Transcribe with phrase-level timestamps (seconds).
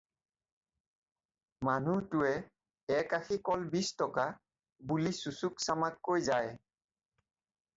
[1.67, 2.31] মানুহটোৱে
[3.01, 4.25] “একআখি কলত বিছ টকা”
[4.93, 6.51] বুলি চুচুক চামাককৈ যায়।